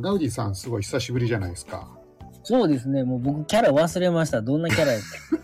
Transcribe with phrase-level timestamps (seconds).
[0.00, 1.96] ガウディさんすごい久しぶりじゃないですか。
[2.42, 3.04] そうですね。
[3.04, 4.40] もう僕キャラ忘れました。
[4.40, 5.02] どんなキャラやっ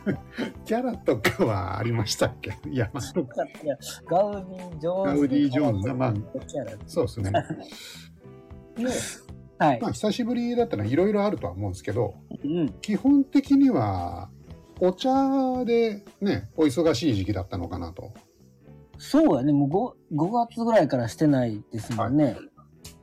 [0.64, 2.56] キャラとかはありましたっけ？
[2.70, 5.06] いや、まあ、たいやガウディ・ジョーンズ。
[5.06, 6.12] ガウディジョーンズねまあ
[6.46, 7.32] キャラそうですね。
[8.76, 8.86] で
[9.58, 9.88] はいま。
[9.88, 12.72] あ、久しぶりだったらいろいろあるとは思うんですけど、うん。
[12.80, 14.30] 基本的には、
[14.80, 18.12] お茶でね、お忙しい時期だったのかなと。
[18.98, 19.52] そうやね。
[19.52, 19.66] も
[20.10, 22.36] う 5, 5月ぐらいからしてないですもんね。
[22.36, 22.53] 5、お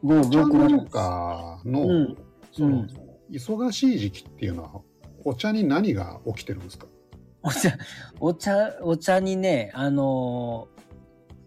[0.03, 0.91] 茶6農月。
[0.91, 2.17] 家の、うん。
[2.51, 2.89] そうのん
[3.31, 4.81] 忙しい時期っていうのは、
[5.23, 6.87] お茶に何が起きてるんですか
[7.43, 7.77] お茶、
[8.19, 10.81] お茶、お茶にね、あのー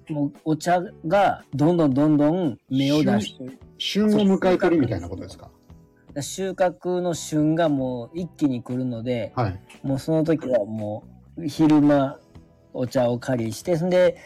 [0.09, 5.51] もうお茶がどんどんどんどん芽を出して、旬を迎えてるみたいなことですか
[6.21, 9.61] 収穫の旬がもう一気に来るので、はい。
[9.83, 11.05] もうその時はも
[11.37, 12.19] う昼間
[12.73, 14.19] お茶を借りして、そんで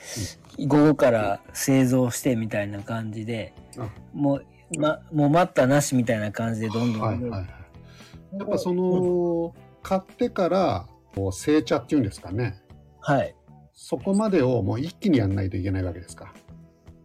[0.58, 3.54] 午後から製造してみたいな感じで、
[4.12, 4.46] もう、
[4.78, 7.02] ま、もう待ったなしみたいな感じでどんどん。
[7.02, 8.38] はいはいはい。
[8.38, 12.60] やっぱその、買ってから、こう成茶っていうんですかね。
[13.00, 13.34] はい。
[13.72, 16.34] そこまでをもう一気にやんないといけないわけですか。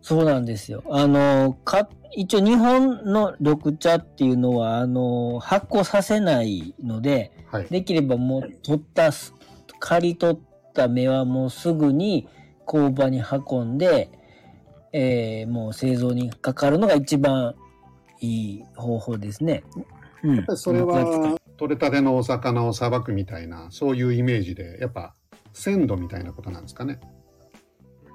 [0.02, 0.84] そうなんですよ。
[0.89, 7.67] あの、か、一応日本の緑茶っていうのは、あの、発酵させないので、はい。
[7.69, 9.34] できればもう取ったす、
[9.80, 10.40] 刈り取っ
[10.73, 12.28] た芽はもうすぐに
[12.66, 14.09] 工場に運んで、
[14.94, 17.55] えーもう製造にかかるのが一番
[18.22, 19.63] いい方法ですね。
[20.23, 20.35] うん。
[20.38, 25.13] やっぱりそれは、取れたてのお魚をさばくみたいな、そういうイメージで、やっぱ、
[25.52, 27.00] 鮮度みたいなことなんですかね。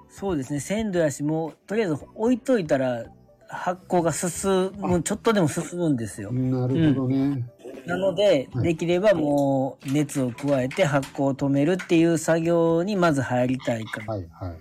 [0.08, 0.60] そうですね。
[0.60, 3.04] 鮮度やし、もう、とりあえず置いといたら、
[3.48, 6.32] 発酵が進む、ちょっとでも進むんですよ。
[6.32, 7.44] なるほどね。
[7.86, 14.14] なので、はいできればもう熱を加えて発酵を止めるっていう作業にまず入りたいから。
[14.14, 14.56] はいはいは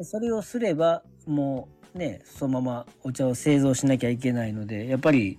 [0.00, 0.04] い。
[0.04, 5.38] それをすれば、もうね、そのままお茶を製造しなきゃいけないので、やっぱり、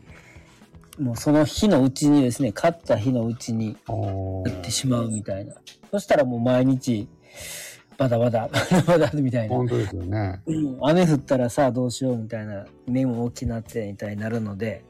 [1.00, 5.56] もうその日のうちにですね、買った日のうちにおやってしまうみたいな。
[5.92, 7.08] そしたらもう毎日、
[7.98, 9.56] バタバタ、 バタバタみたいな。
[9.56, 10.42] 本当ですよね。
[10.46, 14.84] うん雨降ったらさあどうしようみたいな、目も大きくなってみたいになるので、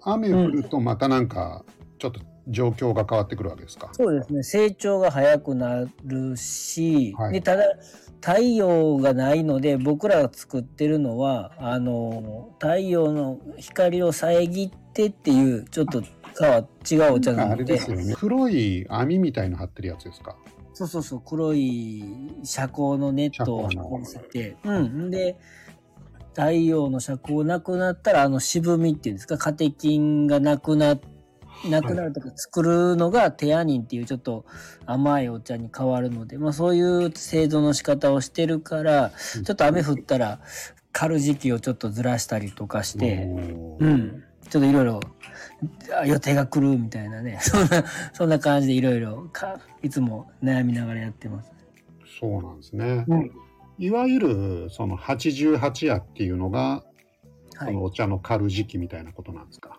[0.00, 1.64] 雨降るとまたなんか、
[1.98, 3.90] ちょっと状況が変わってくるわけですか。
[3.92, 4.42] そうですね。
[4.42, 7.64] 成長が早くなるし、はいでただ
[8.26, 16.02] 太陽がないので僕らが作ってるのはあの太陽の光を遮ってっていうちょっと
[16.36, 17.62] 変わ違うお茶なので。
[17.62, 18.16] ですよね。
[18.18, 20.36] 黒い網みたいの張ってるやつですか？
[20.74, 21.22] そうそうそう。
[21.24, 22.02] 黒い
[22.42, 24.56] 遮光のネットを遮光の乗せて。
[24.64, 25.08] うん。
[25.12, 25.36] で
[26.34, 29.38] 太陽の遮光なくなったらあの渋みっていうんですか？
[29.38, 31.00] カテキンがなくなっ
[31.68, 34.44] なくなるとか作るのがテアニンっていうちょっと
[34.84, 40.40] 甘いお茶に変わるので、まあそういう製造の仕方をしてるから、うんちょっと雨降ったら
[40.92, 44.24] 刈る時期をちょっとずらしたりとかして、うん。
[44.48, 45.00] ちょっといろいろ
[46.00, 51.52] あ予定が来るみたいなね、 そんな、そんな感じでいろいろか、いつも悩みながらやってます。
[52.20, 53.04] そうなんですね。
[53.08, 53.30] うん
[53.78, 56.82] いわゆる、その88夜っていうのが、
[57.56, 57.84] はいその。
[57.84, 59.78] お茶の刈る時期みたいなことなんですか？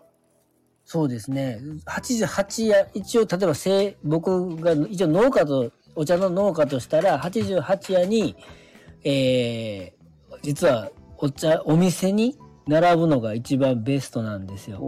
[0.90, 1.60] そうですね。
[1.84, 8.34] 88や、一応、例えば、せい僕が一応農家と、お茶の農家としたら、88夜に、
[9.04, 14.80] えー、実は、お茶、お店に並ぶのが一番ベストなんですよ。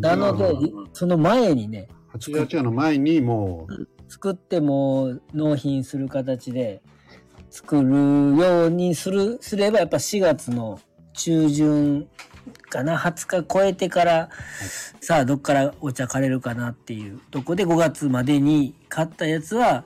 [0.00, 0.54] なので
[0.92, 6.82] その前にね、あ88夜の前にもう、作っても納品する形で
[7.48, 10.78] 作るようにする、すれば、やっぱ4月の
[11.14, 12.06] 中旬
[12.76, 14.28] かな、20日超えてから、
[15.00, 19.84] さあ、どっからお茶枯れるかなっていうとこで5月までに買ったやつは、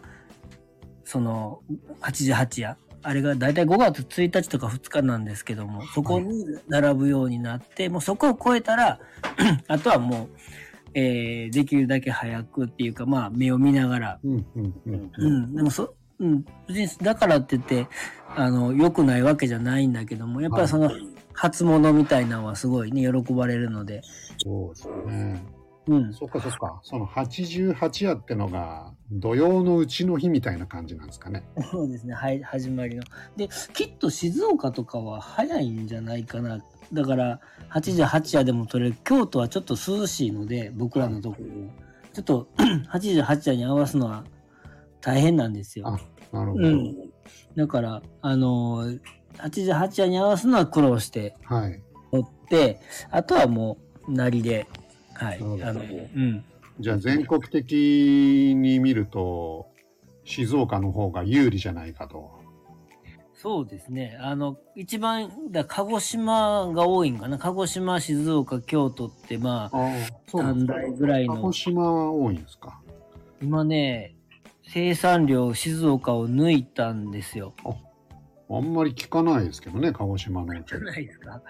[1.04, 1.60] その、
[2.00, 2.76] 88夜。
[3.02, 8.98] あれがだいたい5月1日とか2日なんですけども、そこに並ぶようになって、もうそこを超えたら、
[9.68, 10.28] あとはもう、
[10.92, 15.10] えーできるだけ早くっていうか、まあ、目を見ながら、うんうんうん。
[15.16, 15.30] う。
[15.30, 17.86] ん、でもそ、うん、別にだからって言って、
[18.36, 20.90] あの、良くないわけじゃないんだけども、やっぱりその、
[21.32, 24.02] 初物みたいなのはすごいね、喜ばれるので、
[24.42, 25.42] そうですよね。
[25.86, 26.14] うん。
[26.14, 26.80] そっかそっか。
[26.82, 31.44] その88夜ってのが、土曜のうちの日みたいな感じなんですかね。
[31.70, 33.02] そうですね、はい、始まりの。
[33.36, 36.60] で、きっと静岡とかは早いんじゃないかな。
[36.92, 37.40] だから、
[37.70, 38.96] 88夜でも取れる。
[39.04, 41.72] 京都はちょっと涼しいので、僕らのところは。
[42.12, 42.48] ちょっと、
[42.92, 44.24] 88夜に合わすのは
[45.00, 45.88] 大変なんですよ。
[45.88, 45.98] あ
[46.36, 46.68] なるほど。
[46.68, 46.94] うん。
[47.56, 49.00] だから、あのー、
[49.38, 51.80] 88夜に合わすのは苦労してはい。
[52.10, 52.80] 取って、
[53.10, 53.78] あとはも
[54.08, 54.66] う、なりで、
[55.14, 55.38] はい。
[55.40, 55.84] なるほどあの、う
[56.20, 56.44] ん。
[56.80, 59.68] じゃあ全国的に見ると、
[60.24, 62.38] 静岡の方が有利じゃないかと。
[63.34, 64.18] そうですね。
[64.20, 67.38] あの、一番、だ鹿児島が多いんかな。
[67.38, 69.90] 鹿児島、静岡、京都って、まあ、ああ、
[70.26, 71.32] そうなん3です台ぐらいか。
[71.34, 72.80] 鹿の児、島多いんですか？
[73.40, 74.14] 今ね、
[74.68, 77.54] 生産量、静岡を抜いたんですよ。
[77.64, 77.70] あ
[78.58, 80.78] んまり聞かないですけどね、鹿児島のお茶。
[80.78, 81.40] ないですか？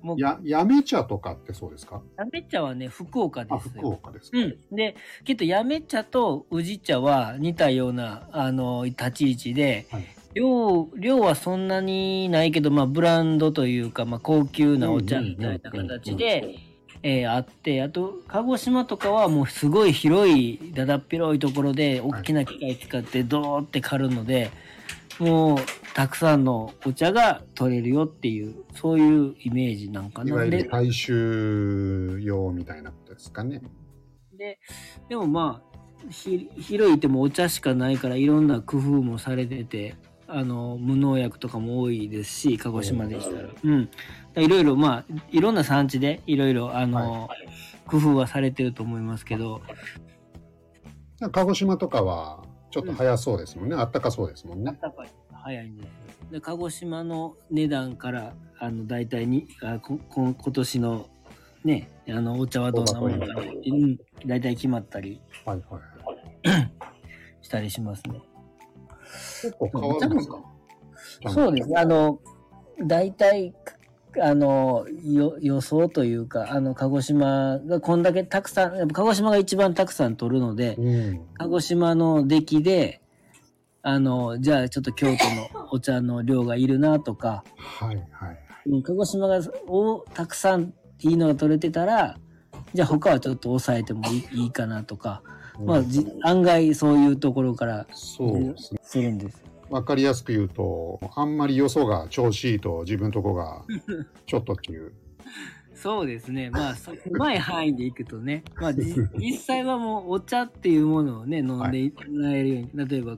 [0.00, 2.00] もう、や、やめ茶とかってそうですか？
[2.16, 3.72] やめ茶はね、福岡であ、すよ。
[3.76, 4.38] 福岡ですか。
[4.38, 4.56] うん。
[4.74, 10.04] で、きっとやめ茶と宇治茶は似たような、あの、立ち位置で、はい
[10.34, 16.56] 量、量はそんなにないけど、まあ、ブランドというか、まあ、高級なお茶みたいな形で、
[17.02, 24.50] えーあって、あと、鹿児島とかはもうすごい広い、だだっ広いところで、大きな機械使ってドーって刈るので、
[25.18, 25.58] もう、
[25.94, 30.30] たくさんのお茶が取れるよっていう、そういうイメージなんかな。
[30.30, 33.60] いわゆるで大衆用みたいなことですかね。
[34.36, 34.58] で、
[35.08, 39.96] でもまあ、ひ広いてもお茶しかないからいろんな工夫もされてて、
[40.28, 43.48] あの、無農薬とかも多いですし、鹿児島でしたら。
[43.64, 43.88] うん。
[44.36, 47.28] いろいろまあ、いろんな産地でいろいろ、あの、
[47.86, 49.62] 工夫はされてると思いますけど、
[51.32, 53.76] 鹿児島とかは、ちょっと早そうですもんね。
[53.76, 54.76] あったかそうですもんね。
[54.80, 55.90] 高い早いんですよ。
[56.32, 61.06] で、鹿児島の値段から、あの、大体に、あここ今年の、
[61.64, 66.70] ね、あの、お茶はどんなものか、うん、大体決まったりはいはい。
[67.40, 68.20] したりしますね。
[69.42, 70.42] 結構変わるんですか？
[71.32, 71.78] そうです。
[71.78, 72.20] あの、
[72.86, 73.54] 大体、
[74.20, 81.20] あの、よ予想というか、あの、鹿児島がこんだけたくさん、やっぱ鹿児島が一番たくさん取るので、うん。
[81.34, 83.00] 鹿児島の出来で、
[83.82, 88.38] あの、じゃあちょっと京都のお茶の量がいるなとか、はいはい。
[88.66, 92.18] うん鹿児島がおたくさんいいのが取れてたら、
[92.74, 95.22] じゃあ他はちょっと抑えてもいいかなとか、
[95.64, 98.80] まあ、じ案外そういうところからそうですね。
[98.82, 99.42] するんです。
[99.70, 103.64] わかりやすく言うと、あんまりよそが調子いいと自分とこが
[104.26, 104.92] ちょっとっていう。
[105.74, 106.50] そうですね。
[106.50, 108.42] まあ、そ狭い範囲でいくとね。
[108.56, 113.16] まあ、じ 実際はもうお茶っていうものをね、飲んでもらえるように、例えば、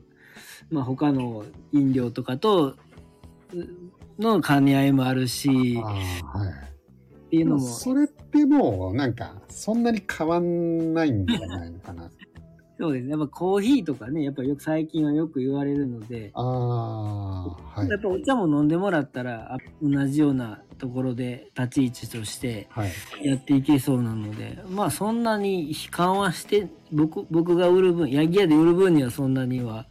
[0.70, 2.76] まあ他の飲料とかと、
[3.54, 3.66] う
[4.18, 5.98] の兼ね合いもあるし、は
[6.46, 6.70] い。
[7.26, 12.09] っていうのも、それってもうなんかそんなに変わんないんじゃないのかな。
[12.80, 13.10] そうですね。
[13.10, 22.90] やっぱコーヒーとかね、やっぱよく最近はよく言われるので、ああ、はいやっぱお茶も飲んでもらったら、あ同じようなところで立ち位置としてはい。
[23.22, 29.86] やっていけそうなので、まあそんなに悲観はして、僕、僕が売る分、ヤギ屋で売る分にはそんなには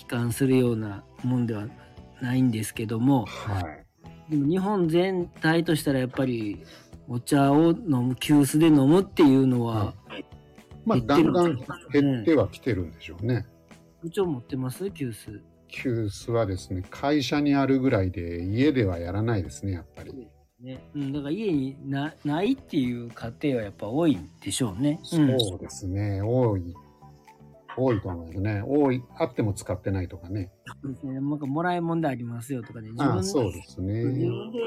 [0.00, 1.66] 悲観するようなもんでは
[2.22, 4.30] ないんですけども、はい。
[4.30, 6.62] でも日本全体としたらやっぱり
[7.08, 9.92] お茶を飲む、急須で飲むっていうのは、
[10.84, 11.56] まあ、だんだん
[11.92, 13.46] 減ってはきてるんでしょうね。
[14.02, 14.90] 部長持ってます？
[14.90, 15.40] 急須。
[15.68, 20.28] 急須はですね、会社にあるぐらいで家ではやらないですね、やっぱり。
[20.60, 20.80] ね。
[20.94, 25.00] うん、だから家になないっていう家庭はやっぱ多いんでしょうね。
[25.12, 26.74] うんそうですね、多い。
[27.74, 28.62] 多いと思いますね。
[28.66, 30.52] 多い、あっても使ってないとかね。
[30.82, 31.14] そうですね。
[31.14, 32.90] なんかもらいもんでありますよとかね。
[32.90, 34.04] 自分そうです自ね。
[34.04, 34.58] 分で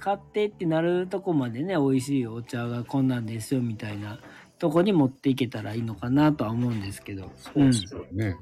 [0.00, 4.18] 買ってってなるとこまでね、美味しいお茶がこんなんですよみたいな
[4.58, 7.30] とこに持っていけたらいいのかなとは思うんですけど。
[7.36, 8.36] そうですよね。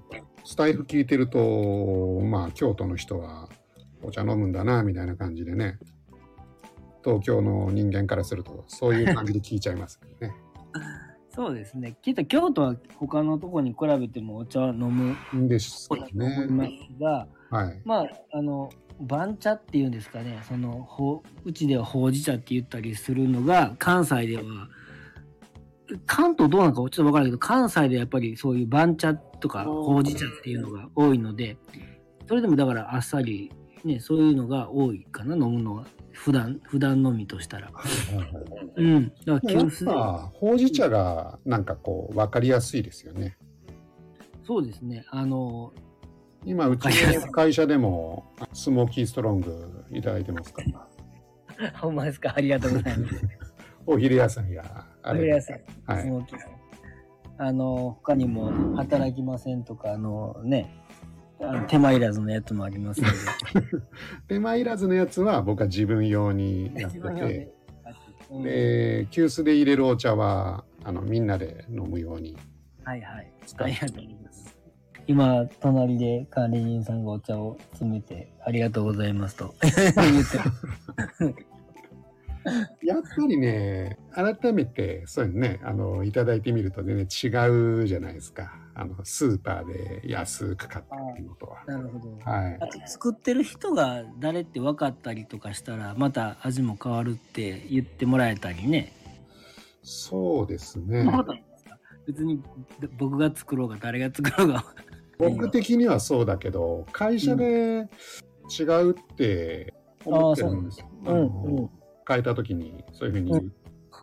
[0.45, 3.49] スタイフ聞いてると、まあ、京都の人は
[4.03, 5.79] お茶飲むんだな、みたいな感じでね。
[7.05, 10.35] 東京の人間からすると、そういう感じで聞いちゃいますけどね。
[11.31, 11.97] そうですね。
[12.01, 16.81] きっと京都は他のとこに比べてもお茶を飲むんですとよ思いまね。
[16.99, 17.81] すが、はい。
[17.85, 24.43] まあ、あの、番茶っていうんですかね、その、ほうちではほうじ茶って言ったりするのが、関西では、
[26.07, 31.57] 関東どうなのかちょっとわからないけど、関西でやっぱりそういう番茶とかほうじ茶っていうのが多いので、
[32.29, 33.53] それでもだからあっさり、
[33.85, 35.87] ね、そういうのが多いかな、飲むのは。
[36.13, 37.71] 普段、普段飲みとしたら。
[38.77, 39.13] うん。
[39.27, 39.85] だから急須で。
[39.85, 43.37] ぱ、ほうじ茶がなんかこう、わかりやすいですよね。
[44.45, 45.05] そうですね。
[45.11, 45.75] あの、
[46.45, 50.63] 今、うちの会社でも、スモーキーストロングいただいてますか
[51.59, 51.73] ら。
[51.81, 52.33] ほんまですか？
[52.35, 53.15] ありがとうございます。
[53.87, 55.61] お昼休みがあれあれやさん。
[55.87, 56.27] はい。
[57.39, 60.75] あの、他にも、働きませんとか、あのね、
[61.41, 63.15] あの手間いらずのやつもありますので。
[64.29, 67.53] 手間いらずのやつは僕は自分用にやってて、
[68.31, 72.37] うんで、急須で入れるお茶は、あの、みんなで飲むように。
[72.83, 73.31] はいはい。
[73.47, 74.59] 使ってありがとうございます。
[75.07, 79.55] 今、隣で管理人さんがお茶を詰めて、ありがとうございますと。
[79.63, 81.47] 言って
[82.83, 88.53] やっぱりね、改めて、そういうのね、あの、いただいてみると全然違うじゃないですか。
[88.75, 91.65] あの、スーパーで安く買ったっていうことは。
[91.67, 92.19] なるほど。
[92.25, 92.67] はいあ。
[92.69, 98.93] と作ってる人が誰って分かったりとかしたらまた味も変わるって言ってもらえたりね。
[99.83, 101.09] そうですね
[102.09, 102.43] 別に
[102.99, 104.65] 僕が作ろうが誰が作ろうが。
[105.19, 107.89] 僕的にはそうだけど、会社で
[108.59, 109.73] 違うって
[110.05, 110.91] 思ってるんですよ。
[111.07, 111.71] うんうん
[112.07, 113.43] 変えた時にそういうふうに言っ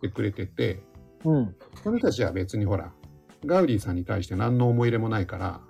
[0.00, 0.82] てくれてて、
[1.24, 1.56] うん。
[1.82, 2.92] その人たちは別にほら、
[3.44, 5.60] ガウディさんに対して何の思い入れもないから、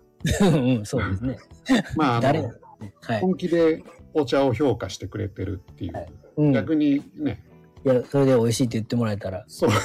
[0.41, 1.39] うん、そうですね。
[1.97, 2.53] まあ、あ誰の
[3.01, 3.21] はい。
[3.21, 7.45] 本気でお茶を評価してくれてるっていう、はいうん、い逆にね、
[7.85, 9.45] や、それで美味しいって言ってもらえたら。
[9.47, 9.71] そう、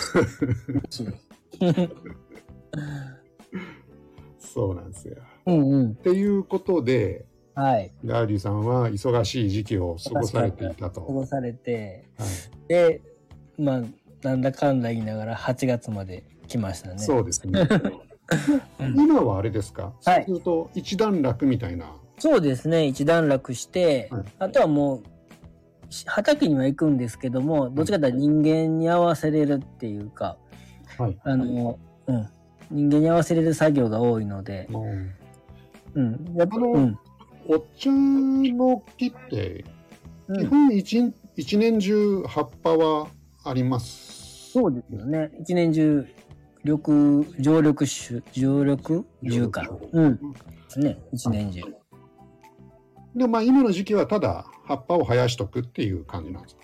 [4.40, 5.18] そうなんですよ。
[5.46, 5.96] うんうんっ。
[5.96, 7.26] ていうことで、
[7.60, 7.92] はい。
[8.06, 11.02] ガウディさんは忙しい時期を過ごされていたと。
[11.02, 12.30] 過ごされて、はい
[12.70, 13.02] で、
[13.58, 13.82] まあ、
[14.22, 17.00] なんだかんだ言いながら8月まで来ましたね。
[17.00, 17.68] そうですね。
[18.80, 21.92] う ん今はあれですか、はいそうすると一段落みたいな。
[22.18, 22.86] そうですね。
[22.86, 25.02] 一段落して、はいあとはも
[25.90, 30.38] う、し畑には行くんですけども、どっちかというと人間に合わせれるっていうか、
[30.98, 31.18] はい。
[31.24, 32.30] あの、うん。
[32.72, 36.34] 人間に合わせれる作業が多いので、もううん。
[36.36, 37.00] やっぱ、うん。
[37.52, 39.66] お茶の木って、
[40.28, 43.08] 基うん、本一一年中葉っぱは
[43.44, 44.52] あります。
[44.52, 45.32] そうですよね。
[45.42, 46.06] 一年中、
[46.64, 49.68] 緑、常緑種、常緑樹か。
[49.94, 50.20] うん。
[50.78, 51.00] ね。
[51.12, 51.62] 一年中。
[53.16, 56.62] で、まあ今の時期はただ葉っぱを生やしとくっていう感じなんですか？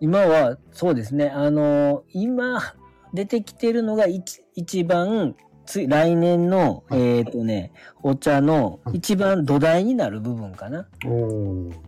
[0.00, 1.28] 今は、そうですね。
[1.28, 2.62] あの、今、
[3.12, 5.36] 出てきてるのが一一番、
[5.70, 7.00] つ来年の、はい。
[7.00, 7.72] えっ、とね、
[8.02, 10.88] お茶のはい一番土台になる部分かな。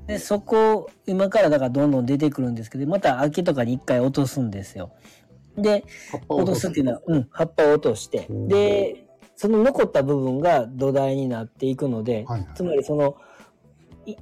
[0.06, 4.92] で、そこ、今からだからどんどん出てくるんですけど、また秋とかに一回落とすんですよ。
[5.58, 8.26] で、葉っぱを落とすっていうのは、うん、葉っぱを落として。
[8.30, 9.04] う、んで、
[9.36, 12.48] その残った部分が土台になっていくので、はいはい。
[12.54, 13.31] つまりその、い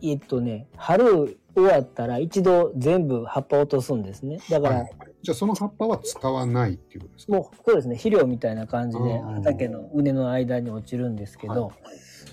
[0.02, 4.38] えっとね、春終わったら一度全部葉っぱを落とすんですね。
[4.50, 4.90] だから、はい
[5.22, 7.32] じゃあその葉っぱは使わないっていうことですか？
[7.34, 11.72] もうそうですね、肥料みたいな感じでうん畑の畝の間に落ちるんですけど、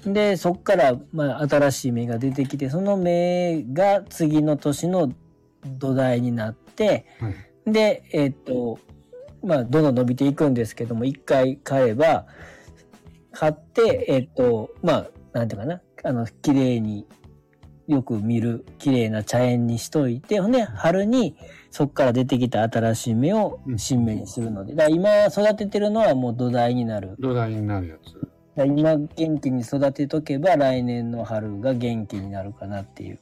[0.05, 5.11] で、そこから、まあ、新しい芽が出てきて、その芽が次の年の
[5.65, 7.71] 土台になって、はい。
[7.73, 8.79] で、えっと、
[9.43, 12.25] まあ、どんどん伸びていくんですけども、一回買えば、
[13.33, 17.05] 買って、えっと、まあ、なんていうかな、あの、綺麗に、
[17.87, 21.35] よく見る綺麗な茶園にしといて、ほんで、春に
[21.71, 27.15] そこから出てきた新しい芽を新芽にするので、だから今育ててるのはもう土台になる。
[27.19, 28.27] 土台になるやつ。
[28.57, 33.19] だ今元気に育てとけば来年の春が元気になるかなっていう。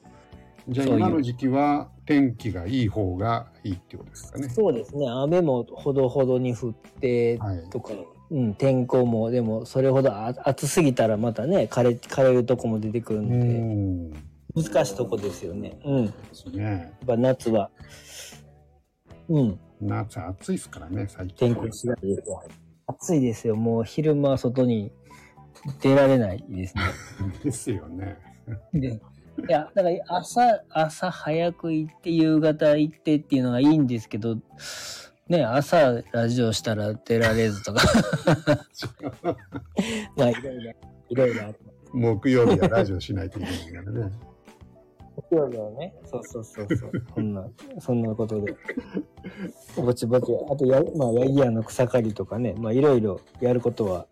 [0.70, 4.50] じゃあ今の時期は天気がいい方がいいってことですかね。
[4.50, 5.08] そうですね。
[5.10, 7.70] 雨もほどほどに降ってはい。
[7.70, 7.94] とか、
[8.32, 14.35] うん、天候もでもそれほどあ暑すぎたらまたね枯れ枯れるとこも出てくるうんで、ん。
[14.56, 15.78] で難しいとこですよね。
[15.84, 16.06] うん。
[16.06, 16.94] やっすね。
[17.06, 17.70] ぱ夏は、
[19.28, 21.54] うん、夏暑いですからね、最近。
[21.54, 22.44] 天候次第ですよ。
[22.88, 23.56] 暑いですよ。
[23.56, 24.92] もう昼間は外に
[25.82, 26.84] 出られないですね。
[27.44, 28.18] ですよね。
[28.74, 29.02] で
[29.48, 34.38] いや、だから朝、朝早く行って夕方行ってっていうのがいいんですけど、
[35.28, 37.82] ね、朝ラジオしたら出られずとか、
[40.16, 40.72] まあいろいろ、
[41.10, 41.60] いろいろあって。
[41.92, 44.12] 木曜日はラジオしないといけないからね。
[45.16, 47.48] 木曜日はね、そうそうそうそう、 そんな、
[47.80, 48.56] そんなことで。
[49.76, 54.08] ぼちぼち、あとや、まあ、ヤギ屋の草刈りとかね、まあ、いろいろやることは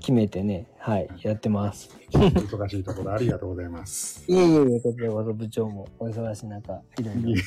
[0.00, 1.90] 決めてね、はい、やってます。
[2.10, 4.24] 忙しいところありがとうございます。
[4.28, 7.42] いえいえいえ、こちらこそ部長もお忙しい中、いろいろ。